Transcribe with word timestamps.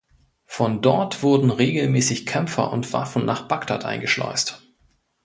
Von 0.47 0.81
dort 0.81 1.21
wurden 1.21 1.51
regelmäßig 1.51 2.25
Kämpfer 2.25 2.71
und 2.71 2.91
Waffen 2.91 3.23
nach 3.23 3.47
Bagdad 3.47 3.85
eingeschleust. 3.85 4.63